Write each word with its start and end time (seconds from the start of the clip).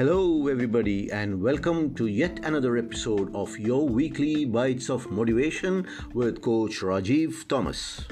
Hello, 0.00 0.48
everybody, 0.48 1.12
and 1.12 1.42
welcome 1.42 1.94
to 1.94 2.06
yet 2.06 2.40
another 2.42 2.78
episode 2.78 3.36
of 3.36 3.58
your 3.58 3.86
weekly 3.86 4.46
Bites 4.46 4.88
of 4.88 5.10
Motivation 5.10 5.86
with 6.14 6.40
Coach 6.40 6.80
Rajiv 6.80 7.46
Thomas. 7.48 8.06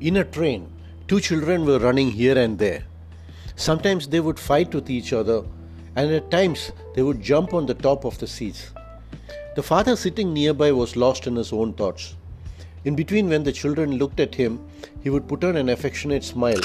In 0.00 0.16
a 0.16 0.24
train, 0.24 0.72
two 1.06 1.20
children 1.20 1.66
were 1.66 1.78
running 1.78 2.10
here 2.10 2.38
and 2.38 2.58
there. 2.58 2.84
Sometimes 3.56 4.08
they 4.08 4.20
would 4.20 4.40
fight 4.40 4.74
with 4.74 4.88
each 4.88 5.12
other, 5.12 5.42
and 5.96 6.10
at 6.10 6.30
times 6.30 6.72
they 6.94 7.02
would 7.02 7.20
jump 7.20 7.52
on 7.52 7.66
the 7.66 7.74
top 7.74 8.06
of 8.06 8.16
the 8.16 8.26
seats. 8.26 8.70
The 9.54 9.62
father 9.62 9.94
sitting 9.94 10.32
nearby 10.32 10.72
was 10.72 10.96
lost 10.96 11.28
in 11.28 11.36
his 11.36 11.52
own 11.52 11.74
thoughts. 11.74 12.16
In 12.84 12.96
between, 12.96 13.28
when 13.28 13.44
the 13.44 13.52
children 13.52 13.98
looked 13.98 14.18
at 14.18 14.34
him, 14.34 14.58
he 15.00 15.10
would 15.10 15.28
put 15.28 15.44
on 15.44 15.56
an 15.56 15.68
affectionate 15.68 16.24
smile, 16.24 16.60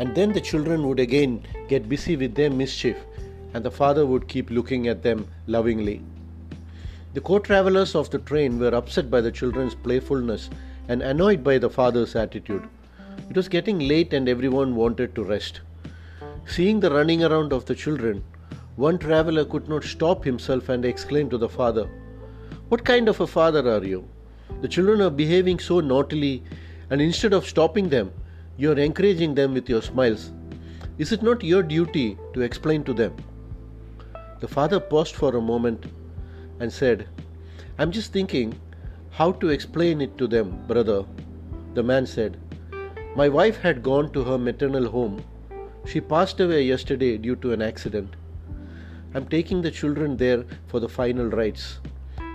and 0.00 0.12
then 0.12 0.32
the 0.32 0.40
children 0.40 0.88
would 0.88 0.98
again 0.98 1.46
get 1.68 1.88
busy 1.88 2.16
with 2.16 2.34
their 2.34 2.50
mischief, 2.50 2.96
and 3.54 3.64
the 3.64 3.70
father 3.70 4.04
would 4.04 4.26
keep 4.26 4.50
looking 4.50 4.88
at 4.88 5.04
them 5.04 5.28
lovingly. 5.46 6.02
The 7.14 7.20
co 7.20 7.38
travelers 7.38 7.94
of 7.94 8.10
the 8.10 8.18
train 8.18 8.58
were 8.58 8.74
upset 8.74 9.08
by 9.08 9.20
the 9.20 9.30
children's 9.30 9.76
playfulness 9.76 10.50
and 10.88 11.02
annoyed 11.02 11.44
by 11.44 11.58
the 11.58 11.70
father's 11.70 12.16
attitude. 12.16 12.68
It 13.30 13.36
was 13.36 13.48
getting 13.48 13.78
late 13.78 14.12
and 14.12 14.28
everyone 14.28 14.74
wanted 14.74 15.14
to 15.14 15.22
rest. 15.22 15.60
Seeing 16.44 16.80
the 16.80 16.90
running 16.90 17.22
around 17.22 17.52
of 17.52 17.66
the 17.66 17.76
children, 17.76 18.24
one 18.74 18.98
traveler 18.98 19.44
could 19.44 19.68
not 19.68 19.84
stop 19.84 20.24
himself 20.24 20.68
and 20.68 20.84
exclaimed 20.84 21.30
to 21.30 21.38
the 21.38 21.48
father, 21.48 21.88
what 22.68 22.84
kind 22.84 23.08
of 23.08 23.20
a 23.20 23.26
father 23.28 23.68
are 23.70 23.84
you? 23.84 24.08
The 24.60 24.66
children 24.66 25.00
are 25.00 25.10
behaving 25.10 25.60
so 25.60 25.78
naughtily, 25.78 26.42
and 26.90 27.00
instead 27.00 27.32
of 27.32 27.46
stopping 27.46 27.88
them, 27.88 28.12
you 28.56 28.72
are 28.72 28.78
encouraging 28.78 29.36
them 29.36 29.54
with 29.54 29.68
your 29.68 29.82
smiles. 29.82 30.32
Is 30.98 31.12
it 31.12 31.22
not 31.22 31.44
your 31.44 31.62
duty 31.62 32.18
to 32.34 32.40
explain 32.40 32.82
to 32.82 32.92
them? 32.92 33.14
The 34.40 34.48
father 34.48 34.80
paused 34.80 35.14
for 35.14 35.36
a 35.36 35.40
moment 35.40 35.86
and 36.58 36.72
said, 36.72 37.06
I'm 37.78 37.92
just 37.92 38.12
thinking 38.12 38.58
how 39.10 39.30
to 39.32 39.50
explain 39.50 40.00
it 40.00 40.18
to 40.18 40.26
them, 40.26 40.66
brother. 40.66 41.04
The 41.74 41.84
man 41.84 42.04
said, 42.04 42.36
My 43.14 43.28
wife 43.28 43.58
had 43.58 43.82
gone 43.82 44.12
to 44.12 44.24
her 44.24 44.38
maternal 44.38 44.88
home. 44.88 45.22
She 45.84 46.00
passed 46.00 46.40
away 46.40 46.64
yesterday 46.64 47.16
due 47.16 47.36
to 47.36 47.52
an 47.52 47.62
accident. 47.62 48.16
I'm 49.14 49.26
taking 49.26 49.62
the 49.62 49.70
children 49.70 50.16
there 50.16 50.44
for 50.66 50.80
the 50.80 50.88
final 50.88 51.26
rites 51.26 51.78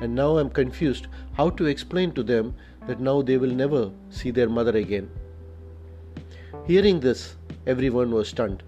and 0.02 0.13
now 0.16 0.38
I'm 0.38 0.49
confused 0.49 1.07
how 1.33 1.49
to 1.52 1.67
explain 1.67 2.11
to 2.13 2.23
them 2.23 2.55
that 2.88 2.99
now 2.99 3.21
they 3.21 3.38
will 3.38 3.52
never 3.52 3.91
see 4.09 4.31
their 4.31 4.49
mother 4.49 4.75
again. 4.77 5.09
Hearing 6.66 6.99
this, 6.99 7.35
everyone 7.67 8.11
was 8.11 8.27
stunned. 8.27 8.63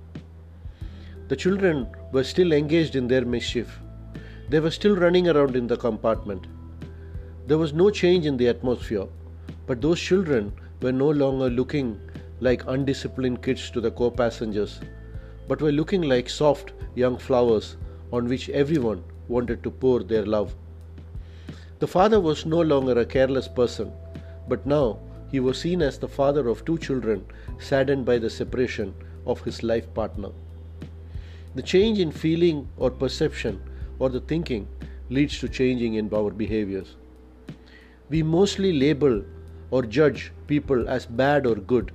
The 1.28 1.36
children 1.36 1.88
were 2.12 2.24
still 2.24 2.54
engaged 2.54 2.96
in 2.96 3.08
their 3.08 3.26
mischief. 3.26 3.80
They 4.50 4.60
were 4.60 4.72
still 4.72 4.96
running 4.96 5.28
around 5.28 5.56
in 5.56 5.68
the 5.68 5.78
compartment. 5.78 6.48
There 7.48 7.58
was 7.58 7.74
no 7.74 7.90
change 7.90 8.26
in 8.26 8.38
the 8.38 8.50
atmosphere, 8.50 9.08
but 9.66 9.82
those 9.82 10.00
children 10.00 10.54
were 10.82 10.92
no 10.92 11.10
longer 11.10 11.50
looking 11.50 12.00
like 12.40 12.68
undisciplined 12.68 13.42
kids 13.42 13.70
to 13.72 13.82
the 13.82 13.92
co 13.92 14.12
passengers, 14.12 14.80
but 15.48 15.62
were 15.62 15.72
looking 15.72 16.04
like 16.04 16.30
soft 16.30 16.74
young 16.94 17.18
flowers 17.18 17.78
on 18.12 18.28
which 18.28 18.50
everyone 18.50 19.04
wanted 19.28 19.64
to 19.64 19.72
pour 19.72 20.04
their 20.04 20.26
love. 20.26 20.54
The 21.84 21.88
father 21.88 22.22
was 22.22 22.46
no 22.46 22.62
longer 22.62 22.98
a 22.98 23.06
careless 23.06 23.50
person, 23.50 23.92
but 24.48 24.66
now 24.66 25.00
he 25.30 25.42
was 25.42 25.60
seen 25.60 25.82
as 25.82 25.98
the 25.98 26.08
father 26.08 26.48
of 26.48 26.64
two 26.64 26.78
children 26.78 27.26
saddened 27.60 28.06
by 28.06 28.20
the 28.20 28.30
separation 28.30 28.94
of 29.26 29.42
his 29.42 29.64
life 29.64 29.94
partner. 29.94 30.30
The 31.56 31.62
change 31.62 32.00
in 32.00 32.14
feeling 32.14 32.70
or 32.78 32.90
perception 32.90 33.62
or 34.00 34.10
the 34.10 34.22
thinking 34.22 34.66
leads 35.10 35.38
to 35.40 35.50
changing 35.50 35.96
in 35.96 36.10
our 36.14 36.32
behaviors. 36.32 36.96
We 38.10 38.24
mostly 38.24 38.72
label 38.72 39.22
or 39.70 39.84
judge 39.84 40.32
people 40.48 40.88
as 40.88 41.06
bad 41.06 41.46
or 41.46 41.56
good, 41.56 41.92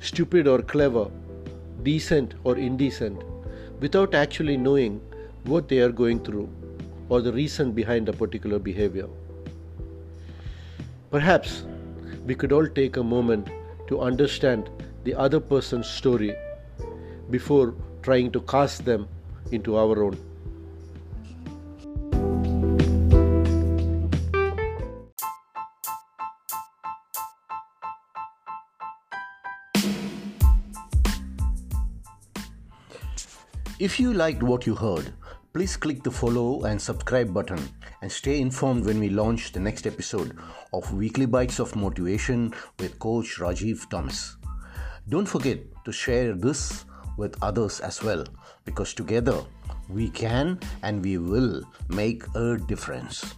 stupid 0.00 0.48
or 0.48 0.60
clever, 0.60 1.08
decent 1.84 2.34
or 2.42 2.56
indecent, 2.56 3.22
without 3.78 4.12
actually 4.12 4.56
knowing 4.56 5.00
what 5.44 5.68
they 5.68 5.78
are 5.78 5.92
going 5.92 6.18
through 6.24 6.48
or 7.08 7.20
the 7.20 7.32
reason 7.32 7.72
behind 7.72 8.08
a 8.08 8.12
particular 8.12 8.58
behavior. 8.58 9.08
Perhaps 11.10 11.64
we 12.26 12.34
could 12.34 12.52
all 12.52 12.66
take 12.66 12.96
a 12.96 13.02
moment 13.02 13.48
to 13.88 14.00
understand 14.00 14.70
the 15.04 15.14
other 15.14 15.40
person's 15.40 15.88
story 15.88 16.34
before 17.30 17.74
trying 18.02 18.30
to 18.32 18.40
cast 18.42 18.84
them 18.84 19.06
into 19.52 19.76
our 19.76 20.02
own. 20.02 20.16
If 33.78 34.00
you 34.00 34.14
liked 34.14 34.42
what 34.42 34.66
you 34.66 34.74
heard, 34.74 35.12
Please 35.54 35.76
click 35.76 36.02
the 36.02 36.10
follow 36.10 36.64
and 36.64 36.82
subscribe 36.82 37.32
button 37.32 37.60
and 38.02 38.10
stay 38.10 38.40
informed 38.40 38.84
when 38.84 38.98
we 38.98 39.08
launch 39.08 39.52
the 39.52 39.60
next 39.60 39.86
episode 39.86 40.36
of 40.72 40.92
Weekly 40.92 41.26
Bites 41.26 41.60
of 41.60 41.76
Motivation 41.76 42.52
with 42.80 42.98
Coach 42.98 43.38
Rajiv 43.38 43.88
Thomas. 43.88 44.36
Don't 45.08 45.26
forget 45.26 45.60
to 45.84 45.92
share 45.92 46.34
this 46.34 46.86
with 47.16 47.40
others 47.40 47.78
as 47.78 48.02
well 48.02 48.24
because 48.64 48.94
together 48.94 49.44
we 49.88 50.10
can 50.10 50.58
and 50.82 51.04
we 51.04 51.18
will 51.18 51.62
make 51.86 52.24
a 52.34 52.56
difference. 52.56 53.36